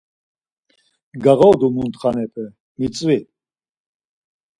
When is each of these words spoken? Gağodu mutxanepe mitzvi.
Gağodu 1.23 1.67
mutxanepe 1.75 2.43
mitzvi. 2.77 3.19